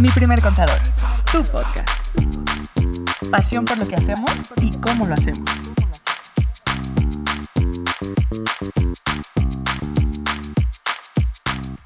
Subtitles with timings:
[0.00, 0.78] Mi primer contador,
[1.30, 2.16] tu podcast.
[3.30, 4.30] Pasión por lo que hacemos
[4.62, 5.44] y cómo lo hacemos.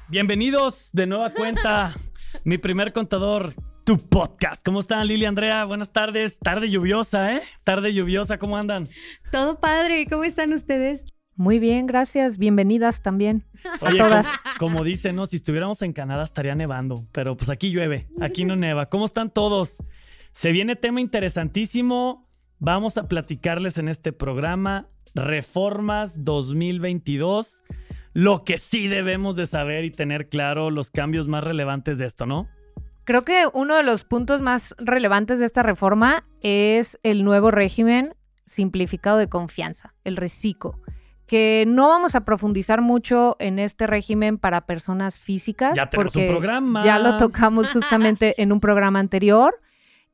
[0.07, 1.93] Bienvenidos de nueva cuenta,
[2.45, 3.53] mi primer contador,
[3.83, 4.61] tu podcast.
[4.63, 5.65] ¿Cómo están, Lili Andrea?
[5.65, 6.39] Buenas tardes.
[6.39, 7.41] Tarde lluviosa, ¿eh?
[7.65, 8.87] Tarde lluviosa, ¿cómo andan?
[9.29, 11.05] Todo padre, ¿cómo están ustedes?
[11.35, 12.37] Muy bien, gracias.
[12.37, 13.43] Bienvenidas también.
[13.81, 14.27] Oye, a todas.
[14.57, 15.25] Como, como dicen, ¿no?
[15.25, 18.85] Si estuviéramos en Canadá estaría nevando, pero pues aquí llueve, aquí no neva.
[18.85, 19.83] ¿Cómo están todos?
[20.31, 22.21] Se viene tema interesantísimo.
[22.59, 27.63] Vamos a platicarles en este programa Reformas 2022.
[28.13, 32.25] Lo que sí debemos de saber y tener claro los cambios más relevantes de esto,
[32.25, 32.47] ¿no?
[33.03, 38.15] Creo que uno de los puntos más relevantes de esta reforma es el nuevo régimen
[38.45, 40.79] simplificado de confianza, el RECICO,
[41.25, 45.75] que no vamos a profundizar mucho en este régimen para personas físicas.
[45.75, 46.85] Ya tenemos un porque programa.
[46.85, 49.59] Ya lo tocamos justamente en un programa anterior.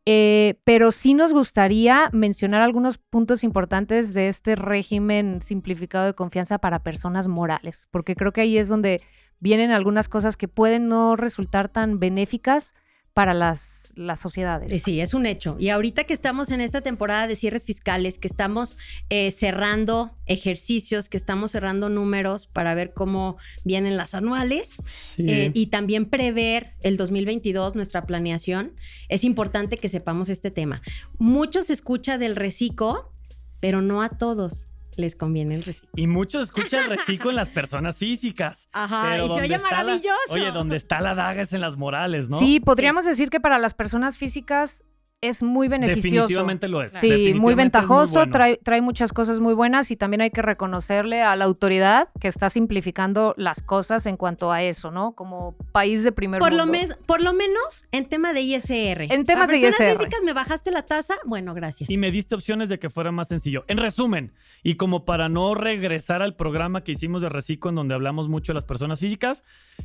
[0.06, 6.58] Eh, pero sí nos gustaría mencionar algunos puntos importantes de este régimen simplificado de confianza
[6.58, 9.00] para personas morales, porque creo que ahí es donde
[9.40, 12.73] vienen algunas cosas que pueden no resultar tan benéficas
[13.14, 14.72] para las, las sociedades.
[14.72, 15.56] Eh, Sí, es un hecho.
[15.59, 18.78] Y ahorita que estamos en esta temporada de cierres fiscales, que estamos
[19.09, 25.25] eh, cerrando ejercicios, que estamos cerrando números para ver cómo vienen las anuales Sí.
[25.28, 28.73] eh, y también prever el 2022, nuestra planeación,
[29.09, 30.81] es importante que sepamos este tema.
[31.17, 33.12] Mucho se escucha del reciclo,
[33.59, 34.67] pero no a todos
[35.02, 35.90] les conviene el reciclo.
[35.96, 38.70] Y muchos escuchan el reciclo en las personas físicas.
[38.74, 40.10] Ajá, Pero y se oye está la- maravilloso.
[40.30, 42.40] oye, donde está la daga es en las morales, ¿no?
[42.40, 44.84] Sí, podríamos decir que para las personas físicas
[45.22, 46.04] es muy beneficioso.
[46.24, 46.94] Definitivamente lo es.
[46.94, 48.32] Sí, muy Definitivamente ventajoso, bueno.
[48.32, 52.28] trae, trae muchas cosas muy buenas y también hay que reconocerle a la autoridad que
[52.28, 55.14] está simplificando las cosas en cuanto a eso, ¿no?
[55.14, 59.04] Como país de primer Por lo, mes- por lo menos en tema de ISR.
[59.14, 59.98] En temas de personas ISR.
[60.00, 61.90] físicas me bajaste la tasa, bueno, gracias.
[61.90, 63.64] Y me diste opciones de que fuera más sencillo.
[63.68, 64.34] En resumen,
[64.64, 68.54] y como para no regresar al programa que hicimos de Reciclo, en donde hablamos mucho
[68.54, 69.44] de las personas físicas,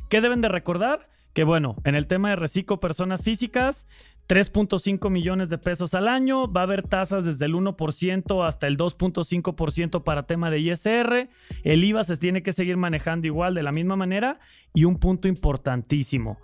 [0.09, 1.09] ¿qué deben de recordar?
[1.33, 3.85] Que bueno, en el tema de Reciclo Personas Físicas,
[4.27, 8.77] 3.5 millones de pesos al año, va a haber tasas desde el 1% hasta el
[8.77, 11.29] 2.5% para tema de ISR,
[11.63, 14.39] el IVA se tiene que seguir manejando igual de la misma manera.
[14.73, 16.37] Y un punto importantísimo,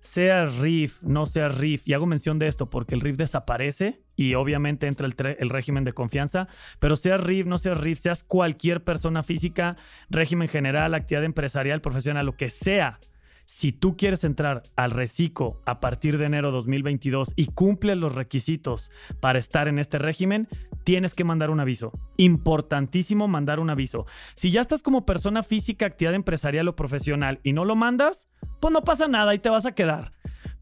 [0.00, 4.34] seas RIF, no seas RIF, y hago mención de esto porque el RIF desaparece y
[4.34, 6.46] obviamente entra el, régimen de confianza,
[6.78, 9.76] pero seas RIF, no seas RIF, seas cualquier persona física,
[10.08, 13.00] régimen general, actividad empresarial, profesional, lo que sea.
[13.46, 18.90] Si tú quieres entrar al reciclo a partir de enero 2022 y cumples los requisitos
[19.20, 20.48] para estar en este régimen,
[20.84, 21.92] tienes que mandar un aviso.
[22.16, 24.06] Importantísimo mandar un aviso.
[24.34, 28.28] Si ya estás como persona física, actividad empresarial o profesional y no lo mandas,
[28.60, 30.12] pues no pasa nada y te vas a quedar.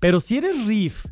[0.00, 1.06] Pero si eres RIF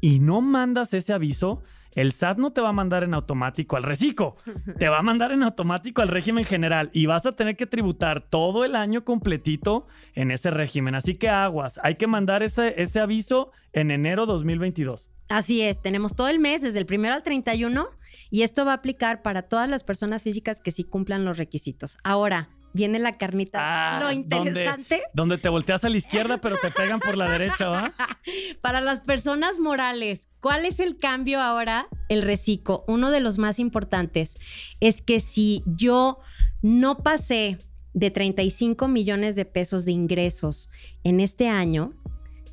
[0.00, 1.62] y no mandas ese aviso,
[1.96, 4.36] el SAT no te va a mandar en automático al reciclo,
[4.78, 8.20] te va a mandar en automático al régimen general y vas a tener que tributar
[8.20, 10.94] todo el año completito en ese régimen.
[10.94, 15.08] Así que aguas, hay que mandar ese, ese aviso en enero 2022.
[15.28, 17.88] Así es, tenemos todo el mes, desde el primero al 31,
[18.30, 21.98] y esto va a aplicar para todas las personas físicas que sí cumplan los requisitos.
[22.04, 23.58] Ahora, viene la carnita.
[23.60, 24.36] Ah, Lo ¿dónde?
[24.36, 27.92] interesante Donde te volteas a la izquierda pero te pegan por la derecha, ¿va?
[28.60, 30.28] para las personas morales.
[30.40, 31.88] ¿Cuál es el cambio ahora?
[32.08, 34.36] El reciclo, uno de los más importantes,
[34.80, 36.20] es que si yo
[36.62, 37.58] no pasé
[37.94, 40.68] de 35 millones de pesos de ingresos
[41.02, 41.94] en este año,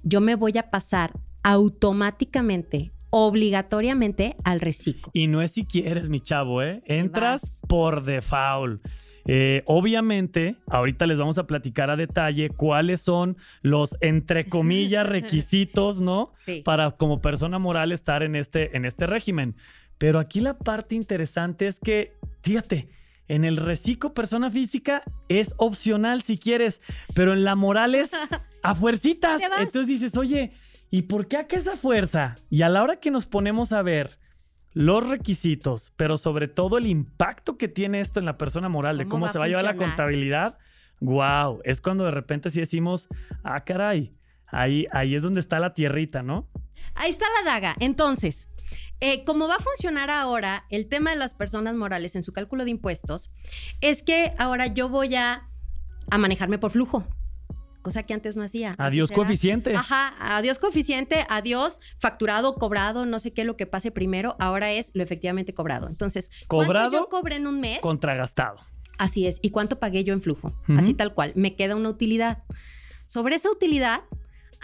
[0.03, 1.11] yo me voy a pasar
[1.43, 5.11] automáticamente, obligatoriamente al reciclo.
[5.13, 6.81] Y no es si quieres, mi chavo, ¿eh?
[6.85, 8.81] Entras por default.
[9.25, 16.01] Eh, obviamente, ahorita les vamos a platicar a detalle cuáles son los, entre comillas, requisitos,
[16.01, 16.31] ¿no?
[16.37, 16.61] Sí.
[16.63, 19.55] Para como persona moral estar en este, en este régimen.
[19.97, 22.89] Pero aquí la parte interesante es que, fíjate,
[23.27, 26.81] en el reciclo persona física es opcional si quieres,
[27.13, 28.11] pero en la moral es
[28.63, 29.41] a fuercitas.
[29.41, 30.51] Entonces dices, oye,
[30.91, 32.35] ¿y por qué acá esa fuerza?
[32.49, 34.22] Y a la hora que nos ponemos a ver
[34.73, 39.07] los requisitos, pero sobre todo el impacto que tiene esto en la persona moral, de
[39.07, 40.57] ¿Cómo va se va a llevar la contabilidad,
[40.99, 43.07] wow, es cuando de repente sí decimos,
[43.43, 44.11] ah, caray,
[44.47, 46.47] ahí, ahí es donde está la tierrita, ¿no?
[46.95, 47.75] Ahí está la daga.
[47.79, 48.49] Entonces,
[48.99, 52.63] eh, como va a funcionar ahora el tema de las personas morales en su cálculo
[52.63, 53.31] de impuestos,
[53.81, 55.45] es que ahora yo voy a,
[56.09, 57.05] a manejarme por flujo.
[57.83, 58.73] Cosa que antes no hacía.
[58.79, 59.75] Adiós era- coeficiente.
[59.75, 64.89] Ajá, adiós coeficiente, adiós facturado, cobrado, no sé qué lo que pase primero, ahora es
[64.95, 65.87] lo efectivamente cobrado.
[65.89, 67.79] Entonces, ¿cuánto Cobrado yo cobré en un mes?
[67.81, 68.57] Contragastado.
[68.97, 69.37] Así es.
[69.41, 70.53] ¿Y cuánto pagué yo en flujo?
[70.77, 71.33] Así tal cual.
[71.35, 72.43] Me queda una utilidad.
[73.05, 74.01] Sobre esa utilidad,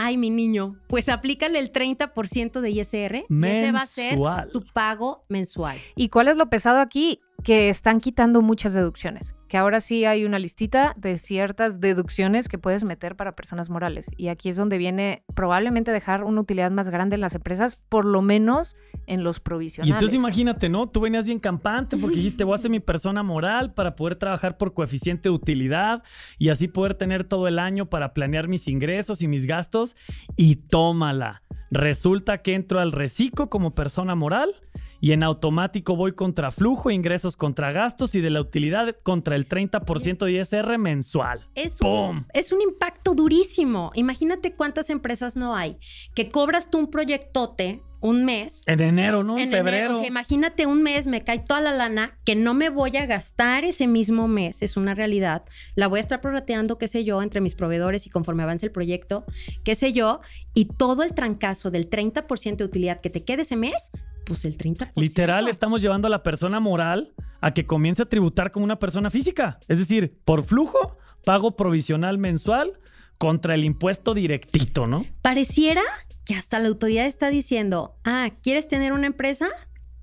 [0.01, 4.49] Ay, mi niño, pues aplícale el 30% de ISR y ese va a ser Mensual.
[4.49, 5.77] tu pago mensual.
[5.93, 7.19] ¿Y cuál es lo pesado aquí?
[7.43, 9.33] Que están quitando muchas deducciones.
[9.49, 14.09] Que ahora sí hay una listita de ciertas deducciones que puedes meter para personas morales.
[14.15, 18.05] Y aquí es donde viene probablemente dejar una utilidad más grande en las empresas, por
[18.05, 19.91] lo menos en los Y provisionales.
[19.93, 20.87] entonces imagínate, ¿no?
[20.87, 24.57] Tú venías bien campante porque dijiste, voy a ser mi persona moral para poder trabajar
[24.57, 26.03] por coeficiente de utilidad
[26.37, 29.95] y así poder tener todo el año para planear mis ingresos y mis gastos.
[30.37, 31.41] Y tómala.
[31.71, 34.53] Resulta que entro al reciclo como persona moral
[35.01, 39.47] y en automático voy contra flujo, ingresos contra gastos y de la utilidad contra el
[39.47, 41.47] 30% de ISR mensual.
[41.55, 43.91] Es un, es un impacto durísimo.
[43.95, 45.77] Imagínate cuántas empresas no hay
[46.15, 48.61] que cobras tú un proyectote un mes.
[48.65, 49.37] En enero, ¿no?
[49.37, 49.63] En, en enero.
[49.63, 49.95] febrero.
[49.95, 53.05] O sea, imagínate un mes, me cae toda la lana que no me voy a
[53.05, 55.43] gastar ese mismo mes, es una realidad.
[55.75, 58.71] La voy a estar prorrateando, qué sé yo, entre mis proveedores y conforme avance el
[58.71, 59.25] proyecto,
[59.63, 60.21] qué sé yo,
[60.53, 63.91] y todo el trancazo del 30% de utilidad que te quede ese mes,
[64.29, 64.91] pues el 30%.
[64.95, 69.09] Literal, estamos llevando a la persona moral a que comience a tributar como una persona
[69.09, 69.59] física.
[69.67, 72.79] Es decir, por flujo, pago provisional mensual
[73.17, 75.03] contra el impuesto directito, ¿no?
[75.23, 75.81] Pareciera
[76.25, 79.47] que hasta la autoridad está diciendo, ah, ¿quieres tener una empresa?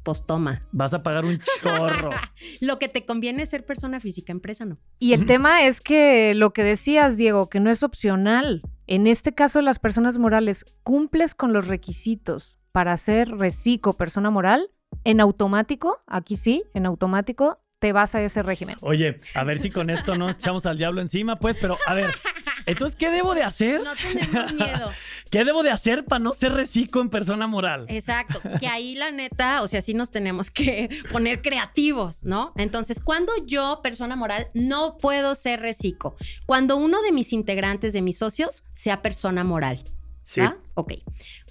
[0.03, 0.67] Pues toma.
[0.73, 2.11] Vas a pagar un chorro.
[2.61, 4.79] Lo que te conviene es ser persona física, empresa no.
[4.99, 8.63] Y el tema es que lo que decías, Diego, que no es opcional.
[8.89, 14.69] En este caso, las personas morales, cumples con los requisitos para ser reciclo persona moral,
[15.05, 18.77] en automático, aquí sí, en automático, te vas a ese régimen.
[18.83, 22.11] Oye, a ver si con esto nos echamos al diablo encima, pues, pero a ver,
[22.67, 23.81] entonces, ¿qué debo de hacer?
[23.83, 24.91] No tenemos miedo.
[25.31, 27.87] ¿Qué debo de hacer para no ser reciclo en persona moral?
[27.89, 32.53] Exacto, que ahí la neta, o sea, sí nos tenemos que poner creativos, ¿no?
[32.57, 36.15] Entonces, cuando yo, persona moral, no puedo ser reciclo,
[36.45, 39.83] cuando uno de mis integrantes, de mis socios, sea persona moral.
[40.27, 40.41] Sí.
[40.41, 40.59] ¿va?
[40.75, 40.95] Ok.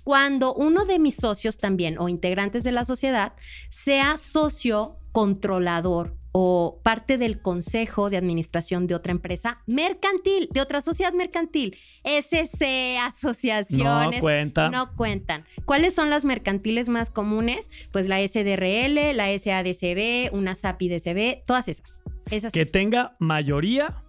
[0.03, 3.33] Cuando uno de mis socios también o integrantes de la sociedad
[3.69, 10.81] sea socio controlador o parte del consejo de administración de otra empresa mercantil, de otra
[10.81, 14.69] sociedad mercantil, SC, No asociaciones, cuenta.
[14.69, 15.45] no cuentan.
[15.63, 17.69] ¿Cuáles son las mercantiles más comunes?
[17.93, 22.01] Pues la SDRL, la SADCB, una SAPI-DCB, todas esas.
[22.29, 24.03] Esas Que tenga mayoría,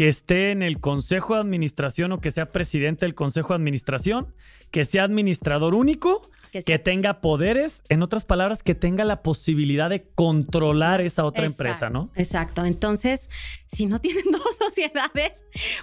[0.00, 4.34] que esté en el consejo de administración o que sea presidente del consejo de administración,
[4.70, 6.22] que sea administrador único,
[6.64, 11.62] que tenga poderes, en otras palabras, que tenga la posibilidad de controlar esa otra Exacto,
[11.62, 12.10] empresa, ¿no?
[12.14, 12.64] Exacto.
[12.64, 13.28] Entonces,
[13.66, 15.34] si no tienen dos sociedades,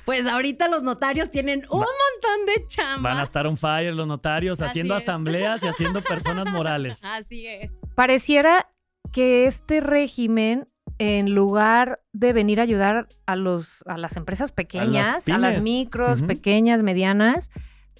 [0.03, 3.11] pues ahorita los notarios tienen un montón de chamba.
[3.11, 5.03] Van a estar on fire los notarios Así haciendo es.
[5.03, 7.01] asambleas y haciendo personas morales.
[7.03, 7.71] Así es.
[7.93, 8.65] Pareciera
[9.13, 10.65] que este régimen,
[10.99, 16.21] en lugar de venir a ayudar a, los, a las empresas pequeñas, a las, micros,
[16.21, 17.49] pequeñas, medianas,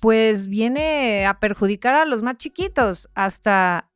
[0.02, 3.90] pues viene a perjudicar a los más chiquitos hasta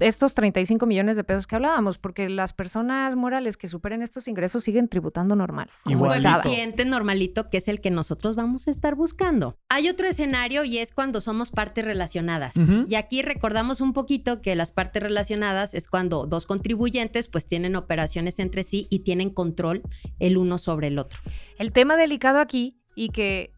[0.00, 4.64] estos 35 millones de pesos que hablábamos, porque las personas morales que superen estos ingresos
[4.64, 5.70] siguen tributando normal.
[5.86, 6.42] estaba.
[6.42, 9.56] coeficiente normalito que es el que nosotros vamos a estar buscando.
[9.68, 12.54] Hay otro escenario y es cuando somos partes relacionadas.
[12.88, 17.76] Y aquí recordamos un poquito que las partes relacionadas es cuando dos contribuyentes pues tienen
[17.76, 19.82] operaciones entre sí y tienen control
[20.18, 21.20] el uno sobre el otro.
[21.58, 23.52] El tema delicado aquí y que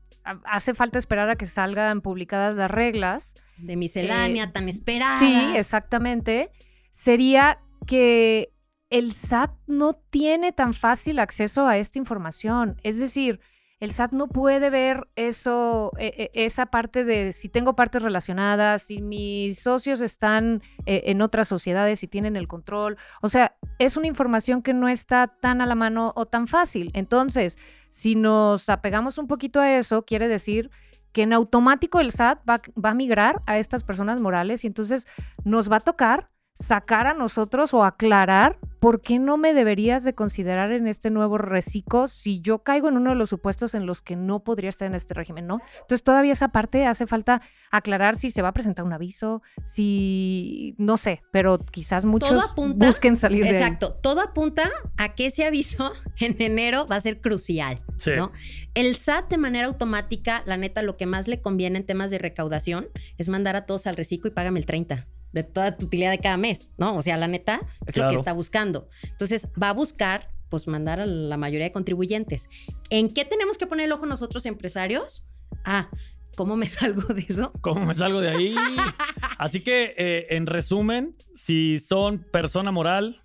[0.44, 3.34] hace falta esperar a que salgan publicadas las reglas.
[3.58, 5.18] De miscelánea Eh, tan esperada.
[5.18, 6.50] Sí, exactamente.
[6.92, 8.52] Sería que
[8.90, 12.80] el SAT no tiene tan fácil acceso a esta información.
[12.82, 13.40] Es decir,
[13.78, 18.82] el SAT no puede ver eso, e- e- esa parte de si tengo partes relacionadas,
[18.84, 22.96] si mis socios están eh, en otras sociedades y tienen el control.
[23.20, 26.90] O sea, es una información que no está tan a la mano o tan fácil.
[26.94, 27.58] Entonces,
[27.90, 30.70] si nos apegamos un poquito a eso, quiere decir
[31.16, 35.06] que en automático el SAT va, va a migrar a estas personas morales y entonces
[35.46, 40.14] nos va a tocar sacar a nosotros o aclarar por qué no me deberías de
[40.14, 44.00] considerar en este nuevo reciclo si yo caigo en uno de los supuestos en los
[44.00, 45.60] que no podría estar en este régimen, ¿no?
[45.80, 50.74] Entonces todavía esa parte hace falta aclarar si se va a presentar un aviso, si
[50.78, 53.54] no sé, pero quizás muchos apunta- busquen salir de ahí.
[53.56, 58.12] Exacto, todo apunta a que ese aviso en enero va a ser crucial, Sí.
[58.16, 58.30] ¿no?
[58.74, 62.18] El SAT de manera automática, la neta, lo que más le conviene en temas de
[62.18, 66.10] recaudación es mandar a todos al reciclo y págame el 30 de toda tu utilidad
[66.10, 66.96] de cada mes, ¿no?
[66.96, 68.88] O sea, la neta es lo que está buscando.
[69.10, 72.48] Entonces, va a buscar, pues, mandar a la mayoría de contribuyentes.
[72.90, 75.24] ¿En qué tenemos que poner el ojo nosotros, empresarios?
[75.64, 75.90] Ah,
[76.36, 77.52] ¿cómo me salgo de eso?
[77.60, 78.54] ¿Cómo me salgo de ahí?
[79.38, 83.20] Así que, eh, en resumen, si son persona moral,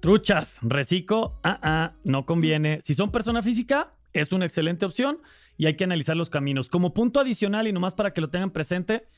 [0.00, 2.80] truchas, reciclo, ah, ah, no conviene.
[2.80, 5.20] Si son persona física, es una excelente opción.
[5.58, 6.68] y hay que analizar los caminos.
[6.68, 9.08] Como punto adicional y nomás para que lo tengan presente,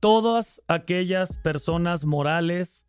[0.00, 2.86] todas aquellas personas morales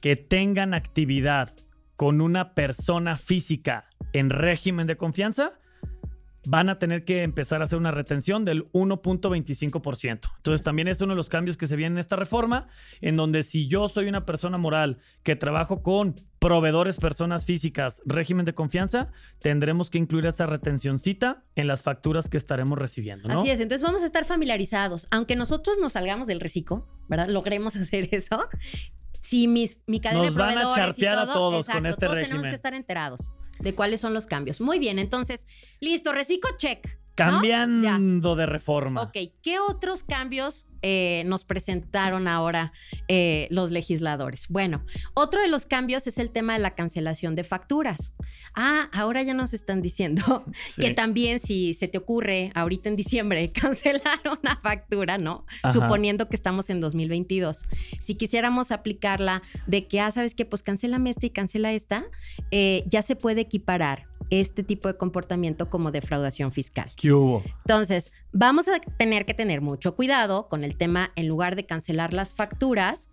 [0.00, 1.50] que tengan actividad
[1.96, 5.52] con una persona física en régimen de confianza,
[6.46, 10.30] van a tener que empezar a hacer una retención del 1.25%.
[10.36, 12.68] Entonces también es uno de los cambios que se viene en esta reforma,
[13.00, 18.46] en donde si yo soy una persona moral que trabajo con proveedores, personas físicas, régimen
[18.46, 23.28] de confianza, tendremos que incluir esa retencióncita en las facturas que estaremos recibiendo.
[23.28, 23.40] ¿no?
[23.40, 25.06] Así es, entonces vamos a estar familiarizados.
[25.10, 27.28] Aunque nosotros nos salgamos del reciclo, ¿verdad?
[27.28, 28.40] Logremos hacer eso.
[29.20, 31.84] Si mis, mi cadena Nos de van a proveedores y chartear a todo, todos con
[31.84, 32.50] este todos tenemos régimen.
[32.50, 34.60] que estar enterados de cuáles son los cambios.
[34.60, 35.46] Muy bien, entonces,
[35.80, 36.86] listo, reciclo check.
[36.86, 36.96] ¿no?
[37.14, 39.02] Cambiando de reforma.
[39.02, 42.72] Ok, ¿qué otros cambios eh, nos presentaron ahora
[43.08, 44.46] eh, los legisladores?
[44.48, 44.84] Bueno,
[45.14, 48.12] otro de los cambios es el tema de la cancelación de facturas.
[48.54, 50.44] Ah, ahora ya nos están diciendo
[50.74, 50.82] Sí.
[50.82, 55.46] que también si se te ocurre ahorita en diciembre cancelar una factura, ¿no?
[55.62, 55.72] Ajá.
[55.72, 57.64] Suponiendo que estamos en 2022.
[58.00, 60.44] Si quisiéramos aplicarla de que, ah, ¿sabes qué?
[60.44, 62.04] Pues cancélame esta y cancela esta,
[62.50, 66.92] eh, ya se puede equiparar este tipo de comportamiento como defraudación fiscal.
[66.96, 67.42] ¿Qué hubo?
[67.66, 72.12] Entonces, vamos a tener que tener mucho cuidado con el tema, en lugar de cancelar
[72.12, 73.10] las facturas,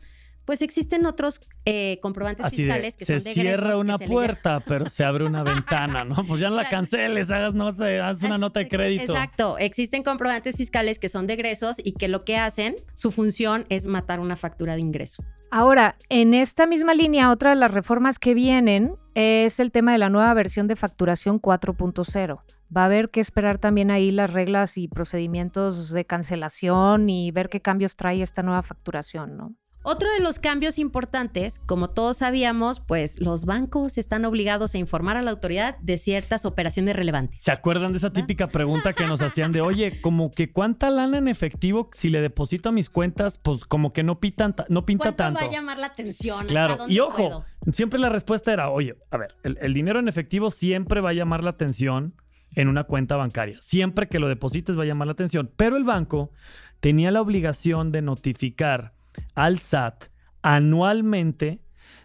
[0.48, 4.08] pues existen otros eh, comprobantes Así de, fiscales que se son de cierra una se
[4.08, 6.16] puerta, pero se abre una ventana, ¿no?
[6.26, 9.12] Pues ya no la canceles, hagas nota, haz una nota de crédito.
[9.12, 13.66] Exacto, existen comprobantes fiscales que son de egresos y que lo que hacen, su función
[13.68, 15.22] es matar una factura de ingreso.
[15.52, 19.98] Ahora, en esta misma línea, otra de las reformas que vienen es el tema de
[19.98, 22.40] la nueva versión de facturación 4.0.
[22.76, 27.50] Va a haber que esperar también ahí las reglas y procedimientos de cancelación y ver
[27.50, 29.56] qué cambios trae esta nueva facturación, ¿no?
[29.84, 35.16] Otro de los cambios importantes, como todos sabíamos, pues los bancos están obligados a informar
[35.16, 37.42] a la autoridad de ciertas operaciones relevantes.
[37.42, 41.20] ¿Se acuerdan de esa típica pregunta que nos hacían de, oye, como que cuánta lana
[41.20, 44.86] en efectivo si le deposito a mis cuentas, pues como que no, pitan ta- no
[44.86, 45.40] pinta ¿Cuánto tanto?
[45.40, 46.42] va a llamar la atención?
[46.42, 47.46] ¿A Claro, y ojo, puedo?
[47.72, 51.14] siempre la respuesta era, oye, a ver, el, el dinero en efectivo siempre va a
[51.14, 52.14] llamar la atención
[52.56, 53.58] en una cuenta bancaria.
[53.62, 55.52] Siempre que lo deposites va a llamar la atención.
[55.56, 56.32] Pero el banco
[56.80, 58.94] tenía la obligación de notificar
[59.36, 60.06] al SAT
[60.42, 61.62] anualmente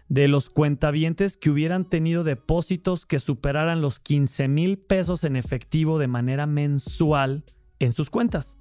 [0.09, 5.97] de los cuentavientes que hubieran tenido depósitos que superaran los 15 mil pesos en efectivo
[5.97, 7.45] de manera mensual
[7.79, 8.57] en sus cuentas.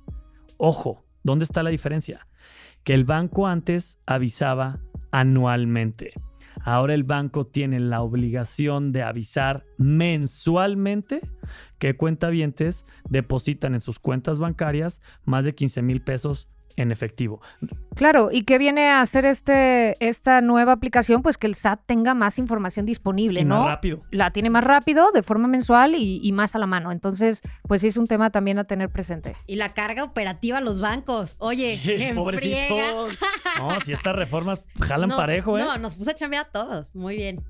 [0.56, 2.26] Ojo, ¿dónde está la diferencia?
[2.84, 6.14] Que el banco antes avisaba anualmente.
[6.64, 11.20] Ahora el banco tiene la obligación de avisar mensualmente
[11.78, 17.40] que cuentavientes depositan en sus cuentas bancarias más de 15 mil pesos en efectivo.
[17.94, 21.22] Claro, ¿y qué viene a hacer este, esta nueva aplicación?
[21.22, 23.58] Pues que el SAT tenga más información disponible, Y ¿no?
[23.60, 23.98] más rápido.
[24.10, 26.92] La tiene más rápido, de forma mensual y, y más a la mano.
[26.92, 29.32] Entonces, pues sí es un tema también a tener presente.
[29.46, 31.36] Y la carga operativa a los bancos.
[31.38, 33.18] Oye, Sí, pobrecitos.
[33.58, 35.62] No, si estas reformas jalan No, parejo, ¿eh?
[35.62, 36.94] No, nos puso a chambear a todos.
[36.94, 37.40] Muy bien.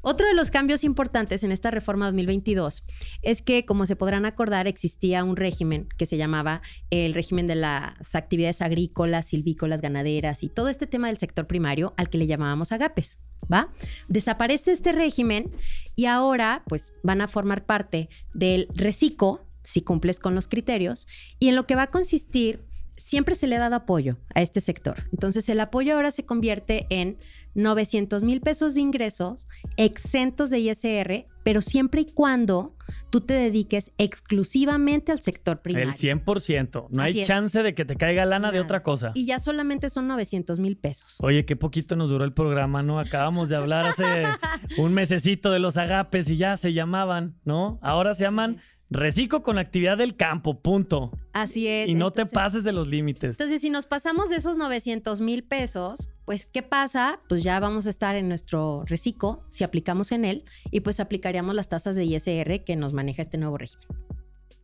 [0.00, 2.84] Otro de los cambios importantes en esta reforma 2022
[3.22, 7.56] es que, como se podrán acordar, existía un régimen que se llamaba el régimen de
[7.56, 12.28] las actividades agrícolas, silvícolas, ganaderas y todo este tema del sector primario al que le
[12.28, 13.18] llamábamos agapes,
[13.52, 13.72] ¿va?
[14.06, 15.50] Desaparece este régimen
[15.96, 21.06] y ahora, pues, van a formar parte del reciclo, si cumples con los criterios,
[21.40, 22.67] y en lo que va a consistir
[22.98, 25.04] siempre se le ha dado apoyo a este sector.
[25.12, 27.16] Entonces el apoyo ahora se convierte en
[27.54, 32.76] 900 mil pesos de ingresos exentos de ISR, pero siempre y cuando
[33.10, 35.88] tú te dediques exclusivamente al sector primario.
[35.88, 36.88] El 100%.
[36.90, 37.28] No Así hay es.
[37.28, 39.12] chance de que te caiga lana de otra cosa.
[39.14, 41.16] Y ya solamente son 900 mil pesos.
[41.20, 42.98] Oye, qué poquito nos duró el programa, ¿no?
[42.98, 44.04] Acabamos de hablar hace
[44.78, 47.78] un mesecito de los agapes y ya se llamaban, ¿no?
[47.82, 51.12] Ahora se llaman reciclo con actividad del campo, punto.
[51.32, 51.88] Así es.
[51.88, 53.38] Y no te pases de los límites.
[53.38, 57.20] Entonces, si nos pasamos de esos 900 mil pesos, pues, ¿qué pasa?
[57.28, 61.54] Pues ya vamos a estar en nuestro reciclo, si aplicamos en él, y pues aplicaríamos
[61.54, 63.86] las tasas de ISR que nos maneja este nuevo régimen.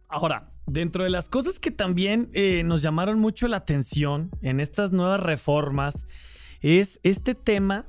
[0.09, 4.93] Ahora, dentro de las cosas que también eh, nos llamaron mucho la atención en estas
[4.93, 6.07] nuevas reformas
[6.61, 7.87] es este tema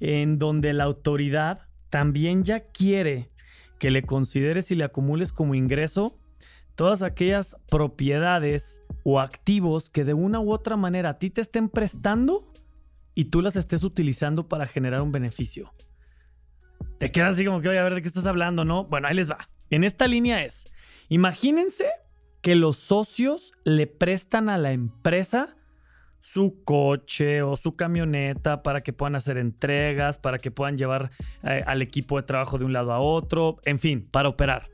[0.00, 3.30] en donde la autoridad también ya quiere
[3.84, 6.18] que le consideres y le acumules como ingreso
[6.74, 11.68] todas aquellas propiedades o activos que de una u otra manera a ti te estén
[11.68, 12.50] prestando
[13.14, 15.70] y tú las estés utilizando para generar un beneficio.
[16.96, 18.64] Te quedas así como que, oye, a ver, ¿de qué estás hablando?
[18.64, 19.50] No, bueno, ahí les va.
[19.68, 20.64] En esta línea es,
[21.10, 21.84] imagínense
[22.40, 25.56] que los socios le prestan a la empresa
[26.24, 31.10] su coche o su camioneta para que puedan hacer entregas, para que puedan llevar
[31.42, 34.70] eh, al equipo de trabajo de un lado a otro, en fin, para operar.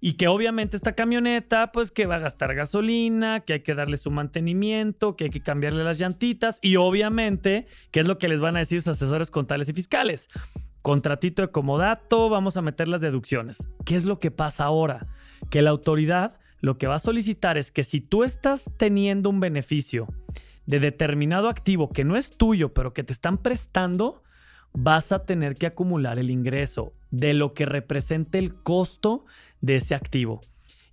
[0.00, 3.96] Y que obviamente esta camioneta, pues que va a gastar gasolina, que hay que darle
[3.96, 8.40] su mantenimiento, que hay que cambiarle las llantitas y obviamente, ¿qué es lo que les
[8.40, 10.28] van a decir sus asesores contables y fiscales?
[10.82, 13.66] Contratito de comodato, vamos a meter las deducciones.
[13.86, 15.06] ¿Qué es lo que pasa ahora?
[15.50, 19.40] Que la autoridad lo que va a solicitar es que si tú estás teniendo un
[19.40, 20.06] beneficio
[20.70, 24.22] de determinado activo que no es tuyo, pero que te están prestando,
[24.72, 29.26] vas a tener que acumular el ingreso de lo que represente el costo
[29.60, 30.42] de ese activo.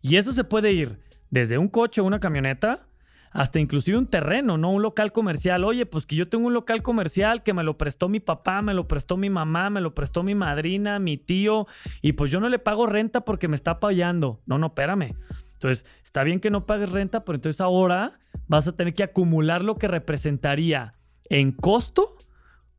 [0.01, 0.97] Y eso se puede ir
[1.29, 2.87] desde un coche o una camioneta
[3.31, 4.71] hasta inclusive un terreno, ¿no?
[4.71, 5.63] Un local comercial.
[5.63, 8.73] Oye, pues que yo tengo un local comercial que me lo prestó mi papá, me
[8.73, 11.67] lo prestó mi mamá, me lo prestó mi madrina, mi tío,
[12.01, 14.41] y pues yo no le pago renta porque me está apoyando.
[14.47, 15.13] No, no, espérame.
[15.57, 18.13] Entonces, está bien que no pagues renta, pero entonces ahora
[18.47, 20.93] vas a tener que acumular lo que representaría
[21.29, 22.15] en costo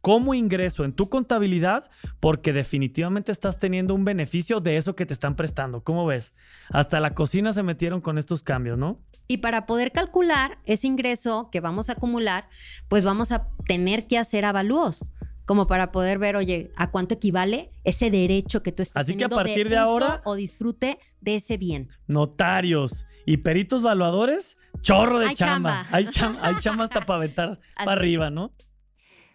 [0.00, 5.12] como ingreso en tu contabilidad porque definitivamente estás teniendo un beneficio de eso que te
[5.12, 5.82] están prestando.
[5.82, 6.36] ¿Cómo ves?
[6.70, 9.00] Hasta la cocina se metieron con estos cambios, ¿no?
[9.26, 12.48] Y para poder calcular ese ingreso que vamos a acumular,
[12.88, 15.04] pues vamos a tener que hacer avalúos
[15.48, 19.24] como para poder ver, oye, a cuánto equivale ese derecho que tú estás Así que
[19.24, 21.88] a teniendo partir de, ahora o disfrute de ese bien.
[22.06, 25.84] notarios y peritos valuadores, chorro de Hay chamba.
[25.84, 25.96] chamba.
[25.96, 28.52] Hay chamba, hay chamba hasta para aventar Así para arriba, ¿no?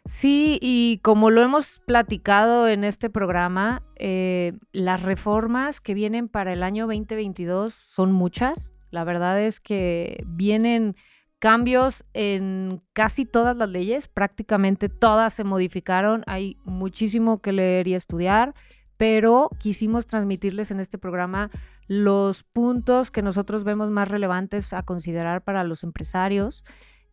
[0.05, 6.53] Sí, y como lo hemos platicado en este programa, eh, las reformas que vienen para
[6.53, 8.71] el año 2022 son muchas.
[8.91, 10.95] La verdad es que vienen
[11.43, 17.95] cambios en casi todas las leyes, prácticamente todas se modificaron, hay muchísimo que leer y
[17.95, 18.55] estudiar,
[18.95, 21.51] pero quisimos transmitirles en este programa
[21.89, 26.63] los puntos que nosotros vemos más relevantes a considerar para los empresarios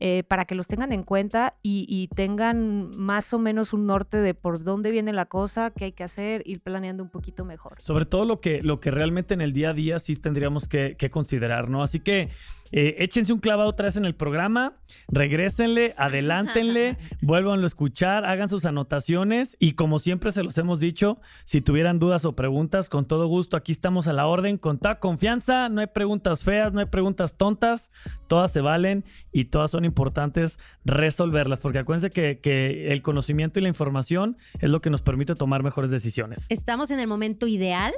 [0.03, 4.33] eh, para que los tengan en cuenta y, tengan más o menos un norte de
[4.33, 7.83] por dónde viene la cosa, qué hay que hacer, ir planeando un poquito mejor.
[7.83, 10.97] Sobre todo lo que, lo que realmente en el día a día sí tendríamos que,
[10.97, 11.83] que considerar, ¿no?
[11.83, 12.31] Así que
[12.73, 14.77] eh, échense un clavado otra vez en el programa,
[15.09, 21.19] regrésenle, adelántenle, vuélvanlo a escuchar, hagan sus anotaciones y como siempre se los hemos dicho,
[21.45, 24.99] si tuvieran dudas o preguntas, con todo gusto, aquí estamos a la orden, con toda
[24.99, 27.91] confianza, no hay preguntas feas, no hay preguntas tontas,
[28.29, 33.63] todas se valen y todas son importantes resolverlas, porque acuérdense que, que el conocimiento y
[33.63, 36.47] la información es lo que nos permite tomar mejores decisiones.
[36.49, 37.93] Estamos en el momento ideal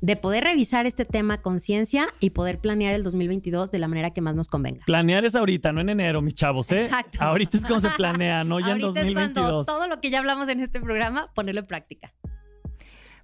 [0.00, 4.10] de poder revisar este tema a conciencia y poder planear el 2022 de la manera
[4.12, 4.84] que más nos convenga.
[4.86, 6.84] Planear es ahorita, no en enero, mis chavos, ¿eh?
[6.84, 7.18] Exacto.
[7.20, 9.66] Ahorita es como se planea, no ya en Ahorita es cuando 2022.
[9.66, 12.12] todo lo que ya hablamos en este programa, ponerlo en práctica.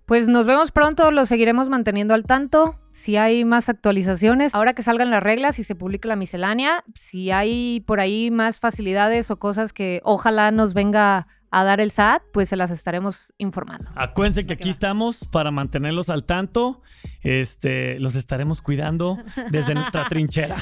[0.07, 2.79] Pues nos vemos pronto, lo seguiremos manteniendo al tanto.
[2.93, 7.31] Si hay más actualizaciones, ahora que salgan las reglas y se publique la miscelánea, si
[7.31, 12.23] hay por ahí más facilidades o cosas que ojalá nos venga a dar el SAT,
[12.33, 13.89] pues se las estaremos informando.
[13.95, 16.83] Acuérdense que aquí estamos para mantenerlos al tanto.
[17.23, 19.19] Este, los estaremos cuidando
[19.51, 20.57] desde nuestra trinchera.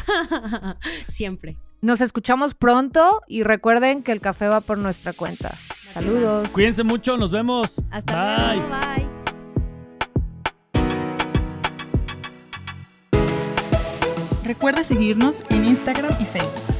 [1.08, 1.56] Siempre.
[1.80, 5.54] Nos escuchamos pronto y recuerden que el café va por nuestra cuenta.
[5.94, 6.48] Saludos.
[6.50, 7.80] Cuídense mucho, nos vemos.
[7.90, 8.56] Hasta Bye.
[8.56, 8.68] luego.
[8.68, 9.08] Bye.
[14.44, 16.71] Recuerda seguirnos en Instagram y Facebook.